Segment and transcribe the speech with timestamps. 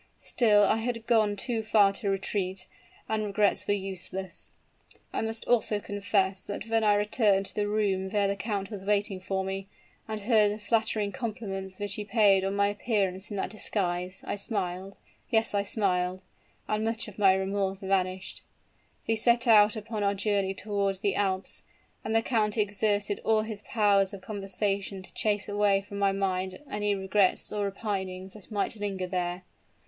[0.17, 2.65] Still I had gone too far to retreat,
[3.07, 4.49] and regrets were useless.
[5.13, 8.83] I must also confess that when I returned to the room where the count was
[8.83, 9.67] waiting for me,
[10.07, 14.23] and heard the flattering compliments which he paid me on my appearance in that disguise,
[14.25, 14.97] I smiled
[15.29, 16.23] yes, I smiled,
[16.67, 18.41] and much of my remorse vanished!
[19.07, 21.61] "We set out upon our journey toward the Alps;
[22.03, 26.59] and the count exerted all his powers of conversation to chase away from my mind
[26.71, 29.43] any regrets or repinings that might linger there.